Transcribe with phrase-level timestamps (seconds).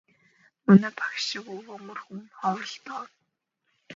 [0.65, 3.03] Манай багш шиг өгөөмөр хүн ч ховор доо.